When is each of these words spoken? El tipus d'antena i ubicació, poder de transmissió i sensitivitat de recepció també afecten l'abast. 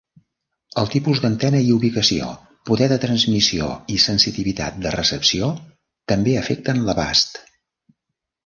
El 0.83 0.87
tipus 0.93 1.19
d'antena 1.25 1.59
i 1.65 1.67
ubicació, 1.73 2.29
poder 2.69 2.87
de 2.93 2.97
transmissió 3.05 3.69
i 3.97 3.99
sensitivitat 4.07 4.81
de 4.87 4.95
recepció 4.97 5.51
també 6.15 6.35
afecten 6.45 6.83
l'abast. 6.89 7.43